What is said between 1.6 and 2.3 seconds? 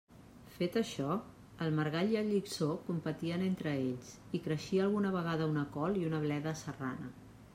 el margall i